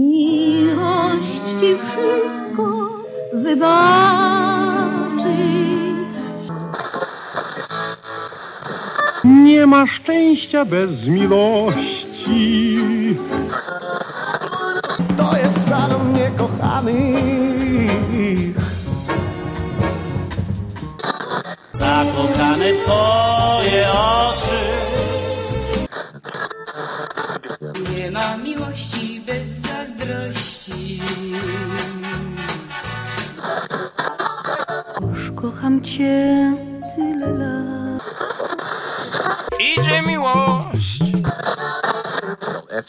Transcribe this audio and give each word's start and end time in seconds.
Miłość 0.00 1.40
ci 1.60 1.76
wszystko 1.76 2.64
wybaczy. 3.32 4.90
Nie 9.24 9.66
ma 9.66 9.86
szczęścia 9.86 10.64
bez 10.64 11.06
miłości. 11.06 12.78
To 15.16 15.36
jest 15.36 15.68
salon 15.68 16.12
niekochanych. 16.12 17.00
Zakochane 21.72 22.72
twoje 22.74 23.88
oczy. 23.92 24.99
I'm 35.70 35.80
gently 35.82 37.14
loved. 37.16 38.04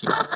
You. 0.02 0.31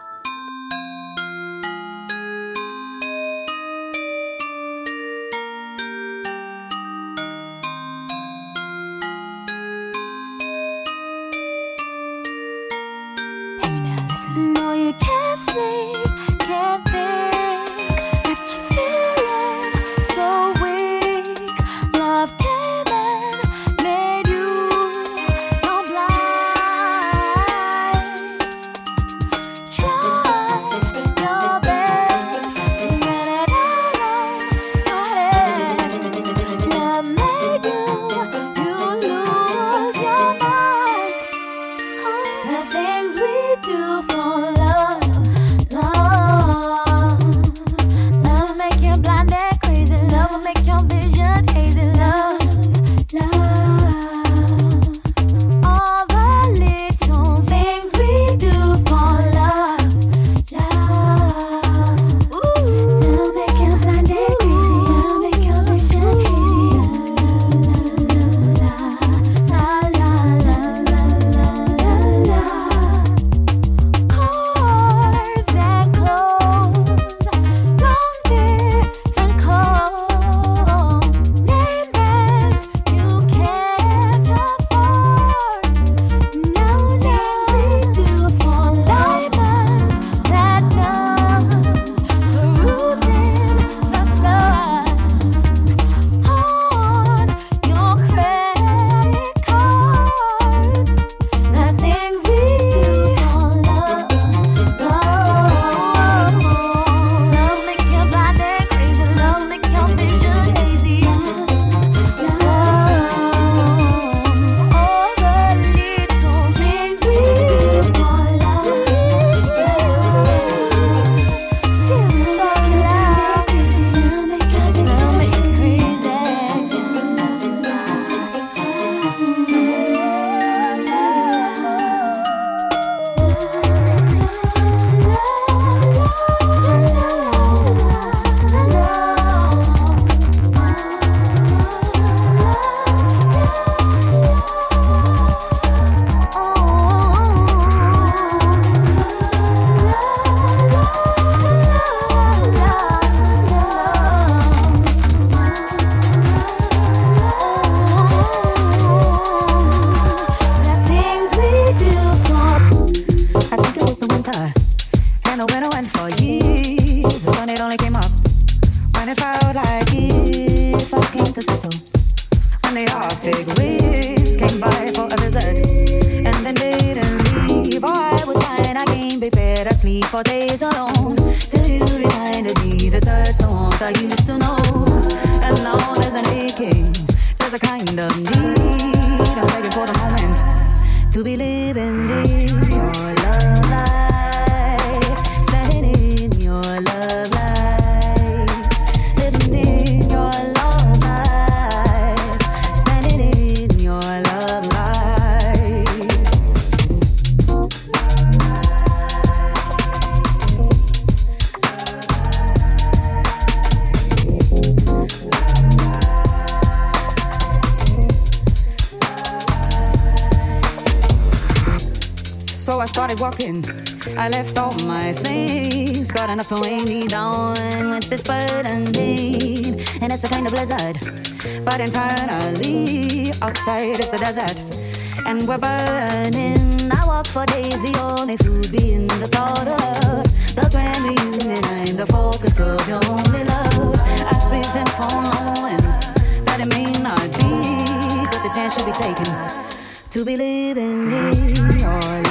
to 250.16 250.24
believe 250.24 250.78
in 250.78 251.10
me. 251.10 252.25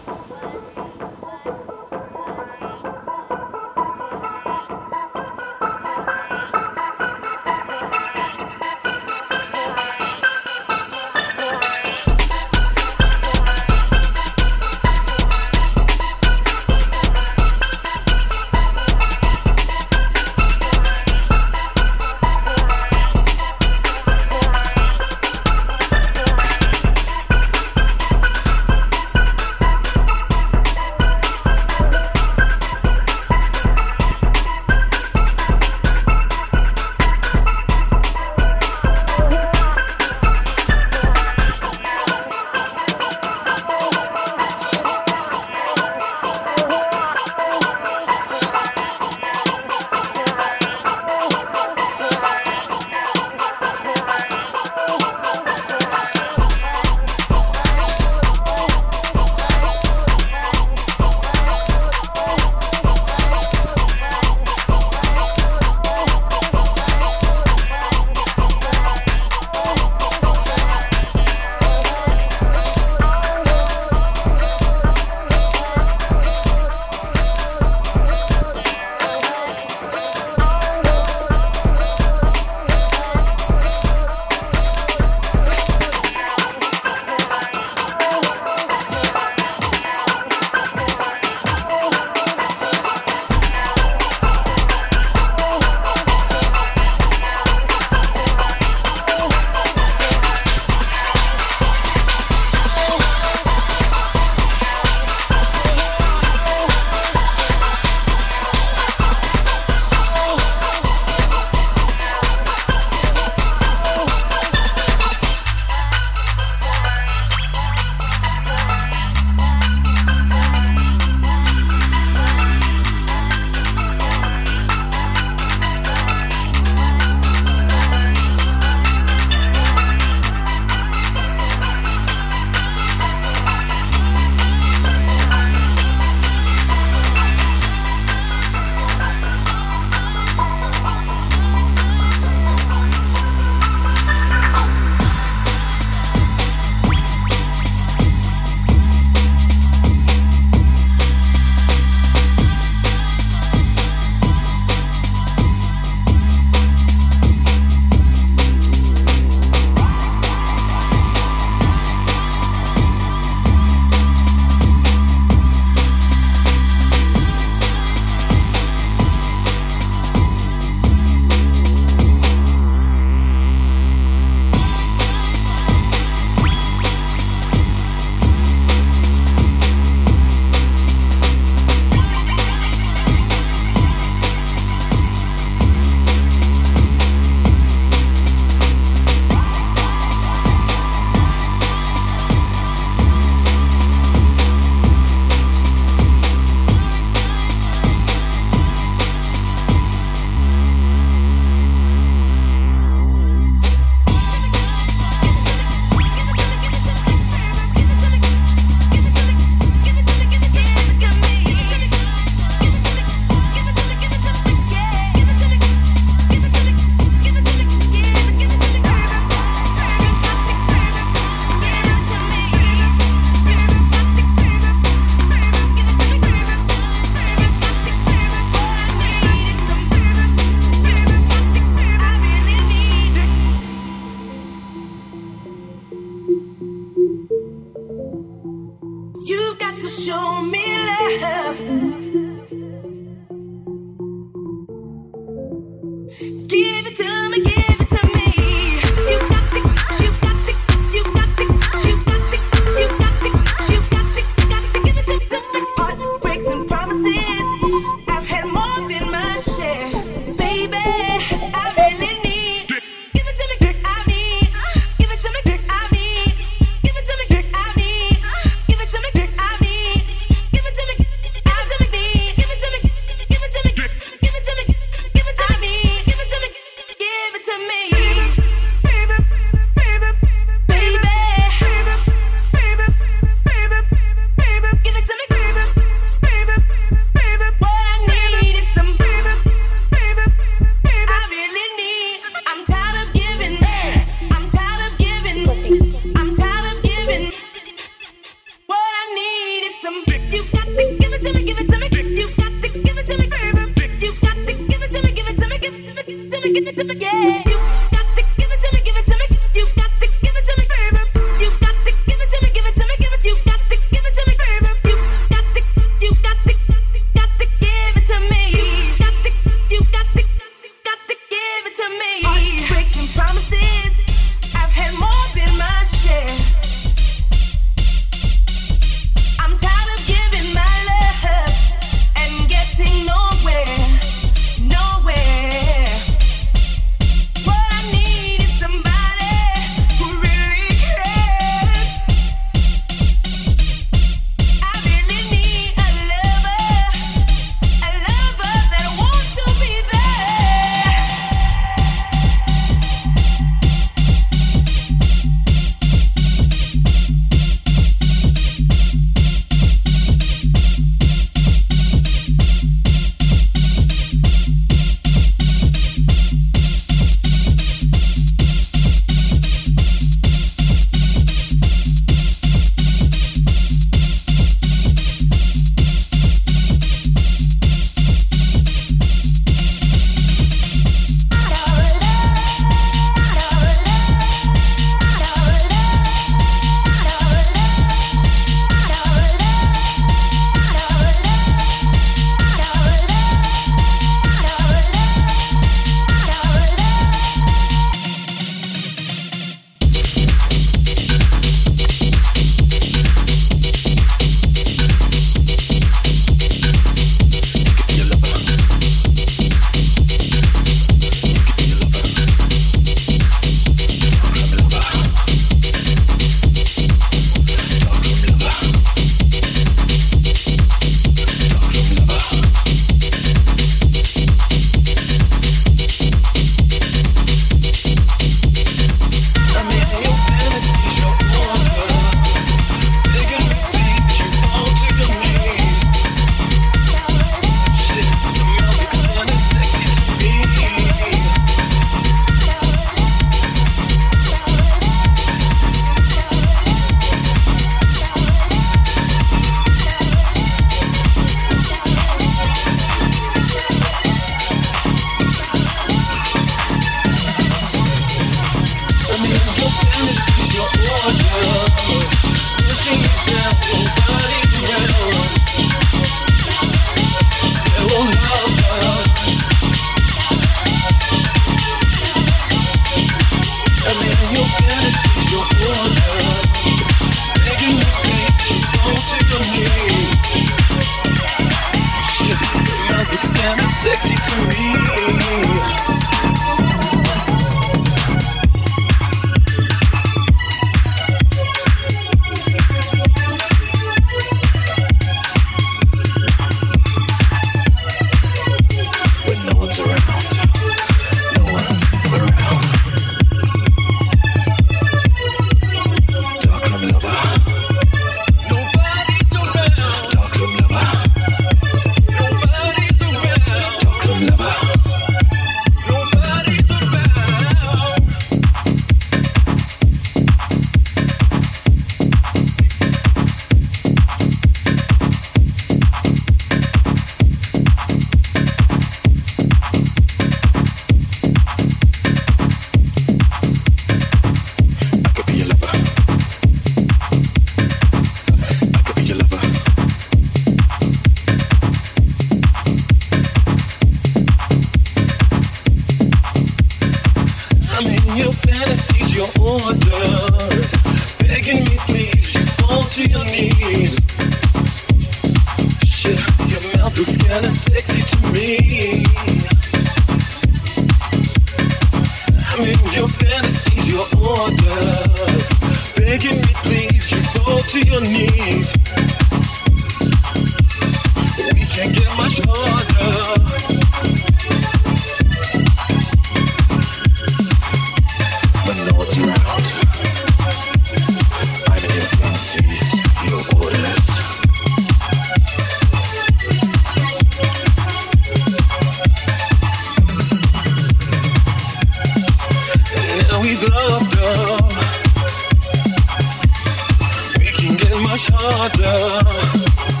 harder. 598.29 600.00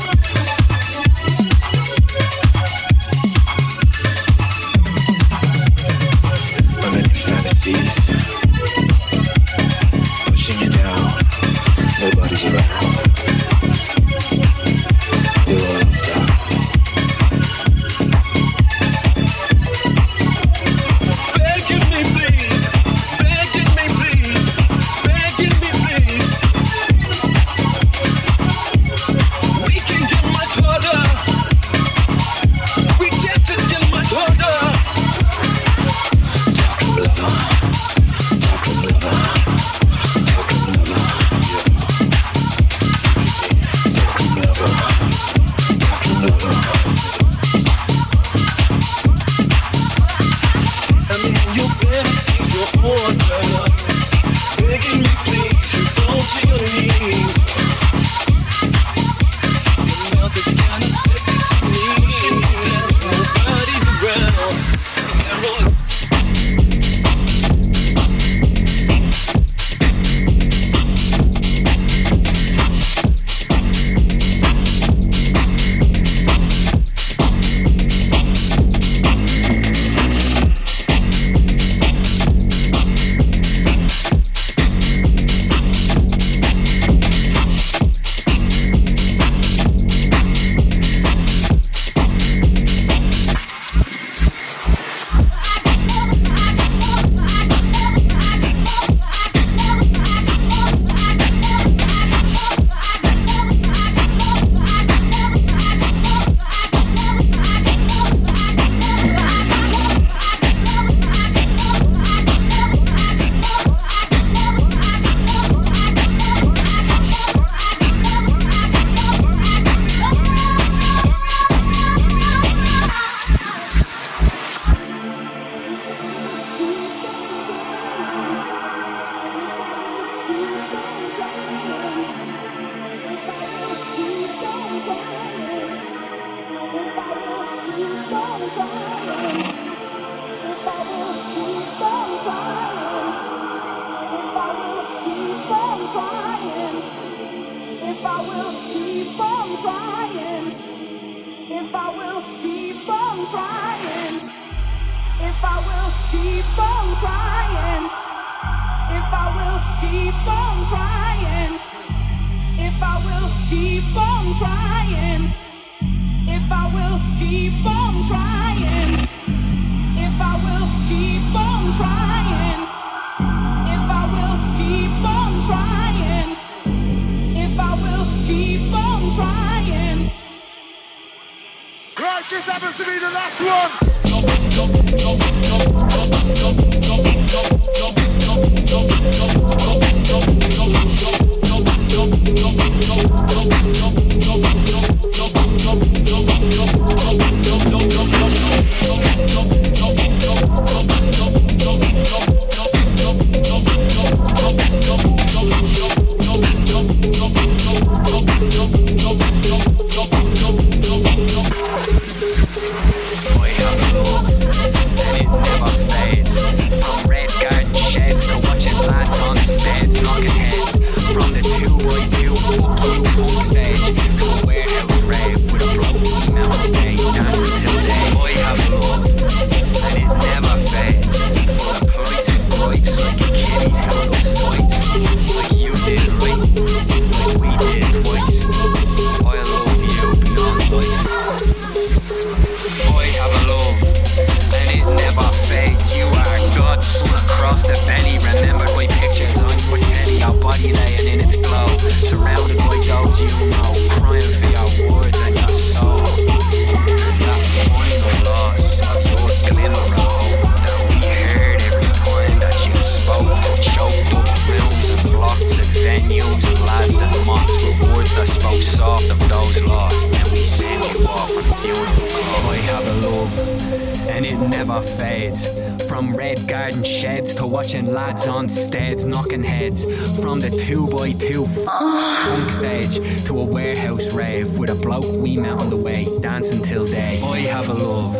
Rave 284.21 284.59
with 284.59 284.69
a 284.69 284.75
bloke 284.75 285.11
we 285.17 285.35
met 285.35 285.59
on 285.59 285.69
the 285.71 285.81
way, 285.87 286.05
dancing 286.19 286.61
till 286.61 286.85
day. 286.85 287.19
I 287.23 287.39
have 287.55 287.67
a 287.69 287.73
love, 287.73 288.15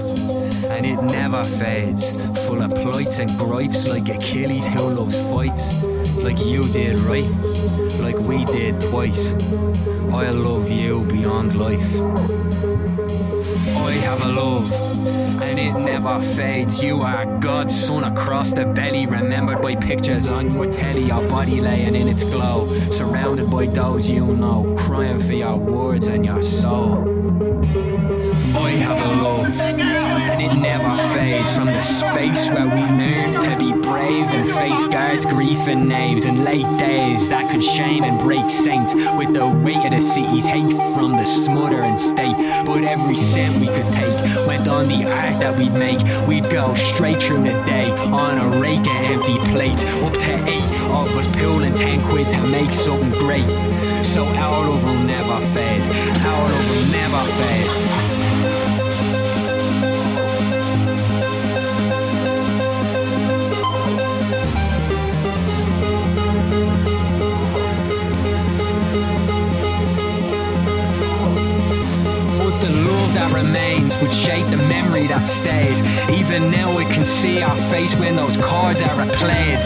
and 0.74 0.84
it 0.86 1.00
never 1.20 1.44
fades. 1.44 2.04
Full 2.46 2.62
of 2.62 2.72
plights 2.82 3.20
and 3.20 3.30
gripes 3.38 3.88
like 3.88 4.08
Achilles 4.10 4.68
who 4.74 4.84
loves 5.00 5.20
fights. 5.32 5.66
Like 6.26 6.40
you 6.52 6.64
did, 6.74 6.96
right? 7.12 7.30
Like 8.06 8.18
we 8.30 8.46
did 8.46 8.82
twice. 8.90 9.34
I 10.24 10.32
love 10.32 10.72
you 10.72 11.02
beyond 11.06 11.50
life. 11.60 11.92
I 13.88 13.92
have 14.08 14.22
a 14.28 14.32
love, 14.44 14.70
and 15.52 15.60
it 15.60 15.74
never 15.74 16.22
fades. 16.22 16.82
You 16.82 17.02
are 17.02 17.26
God's 17.40 17.78
son 17.78 18.06
across 18.06 18.54
the 18.54 18.66
belly, 18.66 19.06
remembered 19.06 19.62
by 19.62 19.76
pictures 19.76 20.30
on 20.30 20.54
your 20.54 20.72
telly, 20.72 21.04
your 21.04 21.22
body 21.30 21.60
laying 21.60 21.96
in 21.96 22.08
its 22.08 22.24
glow, 22.24 22.68
surrounded 22.90 23.52
by 23.52 23.66
those 23.66 24.10
you 24.10 24.26
know, 24.26 24.74
crying 24.78 25.20
for 25.20 25.34
your 25.34 25.58
words 25.58 26.08
and 26.08 26.26
your 26.26 26.42
soul. 26.42 27.00
I 28.56 28.70
have 28.70 28.98
a 28.98 29.24
love, 29.24 30.01
it 30.42 30.56
never 30.58 30.98
fades 31.14 31.56
from 31.56 31.68
the 31.68 31.82
space 31.84 32.50
where 32.50 32.66
we 32.66 32.82
learn 32.98 33.34
to 33.42 33.56
be 33.58 33.74
brave 33.74 34.26
and 34.32 34.50
face 34.50 34.86
guards, 34.88 35.26
grief 35.26 35.68
and 35.68 35.88
knaves, 35.88 36.26
and 36.26 36.44
late 36.44 36.66
days 36.80 37.30
that 37.30 37.50
could 37.52 37.64
shame 37.64 38.04
and 38.04 38.20
break 38.20 38.50
saints 38.50 38.96
with 39.18 39.34
the 39.36 39.48
weight 39.48 39.86
of 39.86 39.92
the 39.92 40.02
city's 40.02 40.46
hate 40.46 40.74
from 40.96 41.12
the 41.12 41.26
smothering 41.26 41.98
state. 41.98 42.36
But 42.66 42.84
every 42.84 43.16
cent 43.16 43.56
we 43.60 43.68
could 43.68 43.92
take 43.94 44.48
went 44.48 44.68
on 44.68 44.88
the 44.88 45.06
art 45.06 45.40
that 45.42 45.58
we'd 45.58 45.74
make. 45.74 46.02
We'd 46.28 46.50
go 46.50 46.74
straight 46.74 47.22
through 47.22 47.44
the 47.44 47.58
day 47.66 47.92
on 48.12 48.40
a 48.40 48.60
rake 48.60 48.80
of 48.80 49.02
empty 49.14 49.38
plates, 49.52 49.86
up 50.02 50.14
to 50.14 50.34
eight 50.50 50.72
of 50.90 51.16
us 51.18 51.28
pulling 51.38 51.76
ten 51.76 52.02
quid 52.10 52.30
to 52.30 52.42
make 52.48 52.72
something 52.72 53.12
great. 53.20 53.48
So 54.04 54.26
our 54.26 54.70
love 54.70 54.84
will 54.84 55.04
never 55.04 55.40
fade, 55.54 55.84
our 56.26 56.50
love 56.50 56.70
will 56.72 56.92
never 56.92 57.32
fade. 57.38 58.01
Remains 73.42 74.00
would 74.02 74.14
shape 74.14 74.46
the 74.48 74.58
memory 74.70 75.08
that 75.08 75.28
stays. 75.28 75.82
Even 76.10 76.52
now 76.52 76.76
we 76.76 76.86
can 76.86 77.06
see 77.06 77.42
our 77.42 77.56
face 77.72 77.96
when 77.96 78.16
those 78.16 78.38
cards 78.38 78.82
are 78.82 78.96
replayed. 78.96 79.62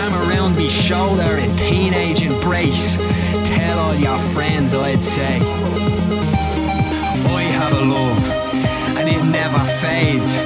Arm 0.00 0.14
around 0.24 0.56
me 0.56 0.68
shoulder 0.68 1.36
in 1.38 1.50
teenage 1.56 2.22
embrace. 2.22 2.96
Tell 3.56 3.78
all 3.78 3.94
your 3.94 4.18
friends 4.18 4.74
I'd 4.74 5.04
say. 5.04 5.40
I 7.38 7.42
have 7.60 7.72
a 7.72 7.84
love, 7.84 8.24
and 8.98 9.08
it 9.08 9.22
never 9.28 9.60
fades. 9.82 10.36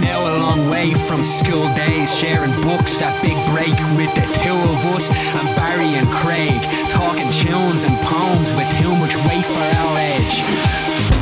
Now 0.00 0.20
a 0.20 0.34
long 0.44 0.70
way 0.70 0.92
from 0.94 1.22
school 1.22 1.66
days, 1.74 2.16
sharing 2.16 2.52
books 2.62 3.00
at 3.00 3.14
Big 3.22 3.38
Break 3.52 3.76
with 3.96 4.12
the 4.14 4.26
two 4.42 4.58
of 4.72 4.80
us 4.96 5.08
and 5.08 5.46
Barry 5.56 5.94
and 6.00 6.08
Craig, 6.08 6.60
talking 6.90 7.30
tunes 7.30 7.84
and 7.84 7.96
poems 8.04 8.50
with 8.56 8.68
too 8.80 8.92
much 9.00 9.14
weight 9.28 9.46
for 9.46 9.66
our 9.80 9.94
age. 10.12 11.21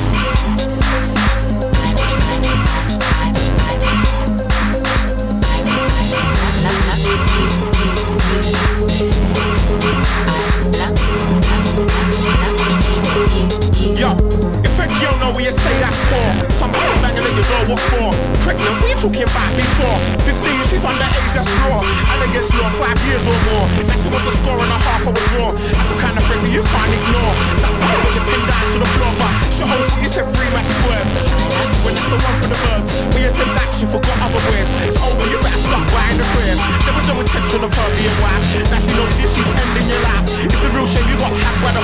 For? 17.77 18.40
Pregnant, 18.51 18.83
you 18.83 18.99
talking 18.99 19.23
about? 19.31 19.55
Be 19.55 19.63
sure. 19.79 19.99
15, 20.27 20.67
she's 20.67 20.83
underage, 20.83 21.39
that's 21.39 21.47
raw. 21.71 21.79
And 21.87 22.19
against 22.27 22.51
law, 22.59 22.67
five 22.83 22.99
years 23.07 23.23
or 23.23 23.39
more. 23.47 23.63
Now 23.87 23.95
she 23.95 24.11
wants 24.11 24.27
a 24.27 24.35
score 24.43 24.59
and 24.59 24.75
a 24.75 24.81
half 24.91 25.07
of 25.07 25.15
a 25.15 25.23
draw. 25.31 25.55
That's 25.55 25.87
the 25.87 25.99
kind 26.03 26.19
of 26.19 26.27
friend 26.27 26.43
that 26.43 26.51
you 26.51 26.67
can't 26.67 26.91
ignore. 26.91 27.31
That 27.63 27.71
one 27.79 27.95
where 27.95 28.11
you 28.11 28.23
pin 28.27 28.43
down 28.51 28.67
to 28.75 28.79
the 28.83 28.91
floor, 28.99 29.13
but 29.23 29.31
she 29.55 29.63
owns 29.63 29.95
you 30.03 30.11
said 30.11 30.27
three 30.35 30.51
magic 30.51 30.75
words. 30.83 31.15
When 31.87 31.95
that's 31.95 32.11
the 32.11 32.19
one 32.19 32.37
for 32.43 32.51
the 32.51 32.59
birds. 32.59 32.91
When 33.15 33.23
you 33.23 33.31
said 33.31 33.51
that, 33.55 33.71
she 33.71 33.87
forgot 33.87 34.19
other 34.19 34.43
words. 34.43 34.69
It's 34.83 34.99
over, 34.99 35.27
you 35.31 35.39
better 35.47 35.63
stop 35.63 35.87
buying 35.95 36.19
the 36.19 36.27
prayers. 36.35 36.59
There 36.59 36.95
was 36.99 37.07
no 37.07 37.15
intention 37.23 37.63
of 37.63 37.71
her 37.71 37.89
being 37.95 38.19
wife. 38.19 38.43
Now 38.67 38.83
she 38.83 38.91
knows 38.99 39.15
this, 39.15 39.31
she's 39.31 39.47
ending 39.47 39.87
your 39.87 40.03
life. 40.11 40.27
It's 40.27 40.67
a 40.67 40.71
real 40.75 40.91
shame 40.91 41.07
you 41.07 41.15
got 41.23 41.31
hacked 41.39 41.63
by 41.63 41.71
the 41.71 41.83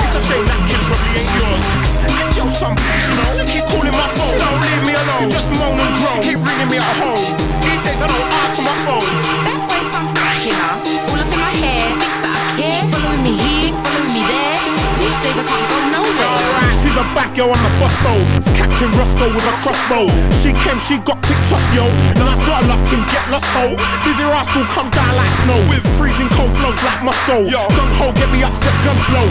It's 0.00 0.16
a 0.16 0.22
shame 0.24 0.48
that 0.48 0.64
kid 0.64 0.80
probably 0.80 1.12
ain't 1.20 1.32
yours. 1.44 1.96
Yo, 2.36 2.44
some 2.52 2.76
bitch, 2.76 3.08
you 3.08 3.16
know. 3.16 3.32
She 3.32 3.44
keep 3.48 3.64
calling 3.64 3.96
my 3.96 4.08
phone. 4.12 4.36
Don't 4.36 4.60
leave 4.60 4.82
me 4.84 4.92
alone. 4.92 5.24
She 5.24 5.40
just 5.40 5.48
moan 5.56 5.72
and 5.72 5.96
groan. 6.06 6.22
Keep 6.22 6.40
ringing 6.46 6.70
me 6.70 6.78
at 6.78 6.96
home. 7.02 7.34
These 7.62 7.82
days 7.82 8.00
I 8.02 8.06
don't 8.06 8.28
answer 8.42 8.62
my 8.62 8.76
phone. 8.86 9.10
That 9.46 9.58
boy's 9.66 9.86
some 9.90 10.08
killer. 10.42 10.72
All 11.10 11.18
up 11.18 11.32
in 11.34 11.40
my 11.42 11.54
hair. 11.62 11.86
Thinks 11.98 12.18
that 12.22 12.34
I 12.34 12.46
care. 12.58 12.82
Following 12.92 13.22
me 13.26 13.32
here, 13.34 13.74
following 13.74 14.12
me 14.14 14.22
there. 14.30 14.58
These 15.02 15.18
days 15.22 15.38
I 15.38 15.44
can't 15.50 15.66
go 15.70 15.75
a 16.96 17.04
back 17.12 17.36
yo 17.36 17.44
on 17.52 17.60
the 17.60 17.72
bus 17.76 17.92
though. 18.00 18.22
It's 18.36 18.48
Captain 18.56 18.88
Roscoe 18.96 19.28
with 19.28 19.44
a 19.44 19.54
crossbow. 19.60 20.08
She 20.32 20.56
came, 20.64 20.80
she 20.80 20.96
got 21.04 21.20
picked 21.20 21.52
up 21.52 21.60
yo. 21.76 21.84
Now 22.16 22.32
I 22.32 22.36
still 22.40 22.56
love 22.68 22.80
him, 22.88 23.04
get 23.12 23.24
lost 23.28 23.48
ho. 23.52 23.76
Dizzee 24.04 24.24
Rascal 24.24 24.64
come 24.72 24.88
down 24.90 25.12
like 25.16 25.30
snow 25.44 25.60
with 25.68 25.84
freezing 26.00 26.28
cold 26.32 26.52
flows 26.56 26.80
like 26.84 27.00
Moscow. 27.04 27.44
Yo, 27.44 27.60
gun 27.76 27.90
ho, 28.00 28.12
get 28.16 28.28
me 28.32 28.40
upset, 28.40 28.72
guns 28.80 29.02
blow. 29.12 29.28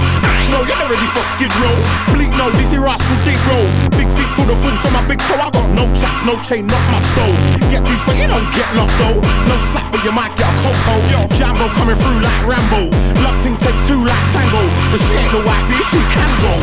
No, 0.53 0.61
you're 0.61 0.77
not 0.77 0.89
ready 0.89 1.09
for 1.09 1.25
skid 1.33 1.49
row. 1.57 1.75
Bleak 2.13 2.29
no, 2.37 2.53
Dizzee 2.53 2.81
Rascal 2.81 3.17
deep 3.25 3.41
roll. 3.49 3.67
Big 3.97 4.09
feet 4.13 4.29
full 4.37 4.45
of 4.45 4.57
fools 4.61 4.81
on 4.85 4.93
my 4.93 5.03
big 5.09 5.19
toe. 5.25 5.41
I 5.41 5.49
got 5.49 5.69
no 5.73 5.89
jack, 5.97 6.13
no 6.25 6.37
chain, 6.45 6.69
not 6.69 6.85
much 6.93 7.07
though. 7.17 7.33
Get 7.73 7.81
juice, 7.81 8.03
but 8.05 8.13
you 8.13 8.29
don't 8.29 8.45
get 8.53 8.69
love 8.77 8.93
though. 9.01 9.17
No 9.49 9.55
slack, 9.73 9.89
but 9.89 10.01
you 10.05 10.13
might 10.13 10.33
get 10.37 10.49
a 10.49 10.55
cocoa. 10.61 11.01
Yo, 11.09 11.25
Jambo 11.33 11.65
coming 11.73 11.97
through 11.97 12.19
like 12.21 12.41
Rambo. 12.45 12.93
Love 13.25 13.37
ting 13.41 13.57
takes 13.57 13.81
two 13.89 14.05
like 14.05 14.25
tango. 14.29 14.61
But 14.93 15.01
she 15.01 15.13
ain't 15.17 15.33
no 15.33 15.41
wifey, 15.41 15.81
she 15.89 16.01
can 16.13 16.29
go. 16.45 16.53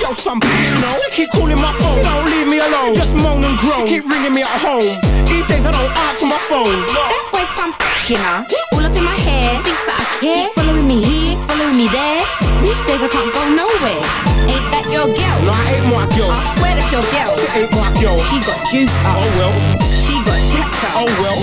Yo, 0.00 0.12
some 0.20 0.38
bitch, 0.38 0.68
you 0.68 0.76
know. 0.84 0.92
She 1.08 1.24
keep 1.24 1.30
calling 1.32 1.56
my 1.56 1.72
phone. 1.80 1.96
She 1.96 2.04
don't 2.04 2.28
leave 2.28 2.46
me 2.46 2.58
alone. 2.60 2.92
She 2.92 3.00
just 3.00 3.16
moan 3.16 3.40
and 3.40 3.56
groan. 3.56 3.88
She 3.88 3.96
keep 3.96 4.04
ringing 4.04 4.36
me 4.36 4.44
at 4.44 4.60
home. 4.60 4.84
These 5.24 5.48
days 5.48 5.64
I 5.64 5.72
don't 5.72 5.92
answer 6.04 6.28
my 6.28 6.36
phone. 6.44 6.68
That 6.68 7.24
boy's 7.32 7.48
some 7.56 7.72
killer. 8.04 8.44
All 8.76 8.84
up 8.84 8.92
in 8.92 9.00
my 9.00 9.16
hair. 9.24 9.56
Thinks 9.64 9.80
that 9.88 9.96
I 9.96 10.04
care. 10.20 10.46
Following 10.52 10.84
me 10.84 11.00
here, 11.00 11.40
following 11.48 11.76
me 11.80 11.88
there. 11.88 12.20
These 12.60 12.82
days 12.84 13.00
I 13.00 13.08
can't 13.08 13.32
go 13.32 13.42
nowhere. 13.64 14.04
Ain't 14.44 14.66
that 14.76 14.84
your 14.92 15.08
girl? 15.08 15.38
No, 15.40 15.56
I 15.56 15.80
ain't 15.80 15.88
my 15.88 16.04
girl. 16.12 16.28
I 16.28 16.40
swear 16.52 16.76
that's 16.76 16.92
your 16.92 17.04
girl. 17.08 17.32
It 17.40 17.50
ain't 17.56 17.72
my 17.72 17.88
girl. 17.96 18.20
She 18.28 18.36
got 18.44 18.60
juice 18.68 18.92
up. 19.08 19.16
Oh 19.16 19.28
well. 19.40 19.52
She 19.88 20.20
got 20.28 20.39
up. 20.84 21.04
Oh 21.04 21.10
well. 21.20 21.38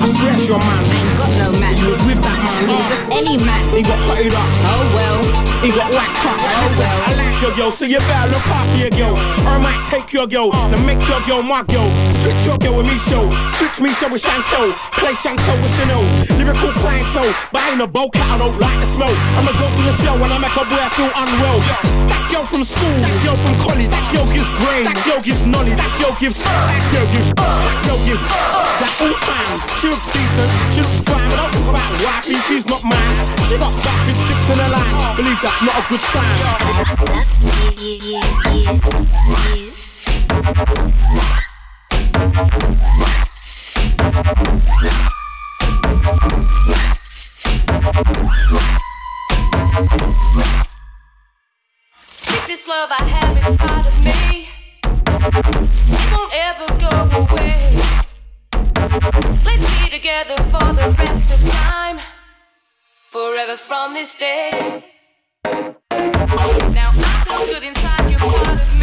I 0.00 0.06
swear 0.12 0.34
it's 0.34 0.48
your 0.48 0.60
man. 0.60 0.82
I 0.84 0.92
ain't 0.92 1.16
got 1.16 1.32
no 1.40 1.48
man. 1.60 1.74
He 1.76 1.84
was 1.88 2.00
with 2.04 2.20
that 2.20 2.38
man. 2.44 2.70
Ain't 2.70 2.88
just 2.88 3.04
any 3.12 3.36
man. 3.40 3.62
He 3.72 3.82
got 3.82 4.00
hotted 4.08 4.32
up. 4.32 4.48
Oh 4.68 4.84
well. 4.92 5.20
He 5.64 5.72
got 5.72 5.88
whacked 5.96 6.24
up. 6.28 6.36
Oh 6.36 6.68
Listen, 6.68 6.84
well. 6.84 7.08
I 7.08 7.10
like 7.16 7.38
your 7.40 7.54
girl, 7.56 7.72
so 7.72 7.88
you 7.88 7.96
better 8.04 8.28
look 8.28 8.46
after 8.52 8.76
your 8.76 8.92
girl. 8.92 9.16
Or 9.48 9.56
I 9.56 9.58
might 9.64 9.80
take 9.88 10.12
your 10.12 10.28
girl, 10.28 10.52
oh. 10.52 10.68
then 10.68 10.84
make 10.84 11.00
your 11.08 11.20
girl 11.24 11.40
my 11.40 11.64
girl. 11.64 11.88
Switch 12.20 12.44
your 12.44 12.60
girl 12.60 12.76
with 12.76 12.88
me 12.88 12.96
show. 13.08 13.24
Switch 13.56 13.80
me 13.80 13.88
show 13.96 14.12
with 14.12 14.20
Chantel. 14.20 14.76
Play 15.00 15.16
Chantel 15.16 15.56
with 15.56 15.72
Chanel. 15.80 16.04
Lyrical 16.36 16.68
clientele, 16.76 17.32
but 17.48 17.64
I 17.64 17.72
ain't 17.72 17.80
a 17.80 17.88
bow 17.88 18.12
cat, 18.12 18.28
I 18.28 18.36
don't 18.44 18.56
like 18.60 18.76
the 18.76 18.88
smell. 18.92 19.14
I'm 19.40 19.48
a 19.48 19.54
girl 19.56 19.72
from 19.72 19.84
the 19.88 19.94
show 19.96 20.14
when 20.20 20.28
I 20.28 20.36
make 20.36 20.52
a 20.52 20.64
boy 20.68 20.76
I 20.76 20.90
feel 20.92 21.08
unwell. 21.16 21.58
That 22.12 22.22
girl 22.28 22.44
from 22.44 22.60
school, 22.60 22.96
that 23.00 23.14
girl 23.24 23.36
from 23.40 23.56
college, 23.56 23.88
that 23.88 24.04
girl 24.12 24.28
gives 24.28 24.48
brain, 24.60 24.84
that 24.84 24.98
girl 25.08 25.20
gives 25.24 25.48
knowledge, 25.48 25.80
that 25.80 25.92
girl 25.96 26.12
gives, 26.20 26.44
that 26.44 26.84
girl 26.92 27.08
gives, 27.08 27.32
that 27.32 27.78
girl 27.88 28.00
gives, 28.04 28.20
like 28.80 29.00
all 29.00 29.14
times. 29.14 29.62
Decent, 29.84 30.50
she 30.72 30.80
looks 30.80 31.04
fine, 31.04 31.28
but 31.28 31.36
don't 31.36 31.52
talk 31.52 31.68
about 31.68 31.92
wifey, 32.02 32.34
she's 32.46 32.66
not 32.66 32.82
mine. 32.82 33.16
She 33.48 33.56
got 33.58 33.72
six 33.74 34.48
in 34.50 34.58
a 34.58 34.68
line, 34.68 35.16
believe 35.16 35.40
that's 35.42 35.62
not 35.62 35.76
a 35.78 35.82
good 35.88 36.00
sign. 36.00 36.38
This 52.46 52.66
love 52.68 52.90
I 52.90 53.04
have 53.04 53.36
is 53.36 53.56
part 53.56 53.86
of 53.86 54.04
me. 54.04 54.48
It 55.92 56.12
won't 56.12 56.32
ever 56.34 56.66
go 56.78 56.88
away. 57.18 58.03
Let's 58.94 59.82
be 59.82 59.90
together 59.90 60.36
for 60.36 60.72
the 60.72 60.94
rest 60.98 61.32
of 61.32 61.50
time, 61.50 61.98
forever 63.10 63.56
from 63.56 63.92
this 63.92 64.14
day. 64.14 64.84
Now 65.42 66.92
I 66.94 67.24
feel 67.26 67.46
good 67.46 67.64
inside 67.64 68.08
your 68.08 68.20
heart. 68.20 68.73